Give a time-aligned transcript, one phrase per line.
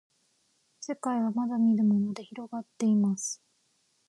[0.79, 3.39] せかいはまだみぬものでひろがっています